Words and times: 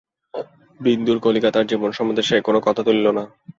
বিন্দুর 0.79 1.17
কলিকাতার 1.19 1.65
জীবন 1.67 1.89
সম্বন্ধে 1.91 2.23
সে 2.23 2.37
কোনো 2.41 2.59
কথা 2.59 2.81
তুলিল 2.83 3.07
না। 3.11 3.23